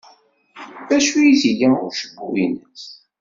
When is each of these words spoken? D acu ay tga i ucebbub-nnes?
D 0.87 0.89
acu 0.97 1.15
ay 1.19 1.33
tga 1.41 1.67
i 1.69 1.79
ucebbub-nnes? 1.85 2.83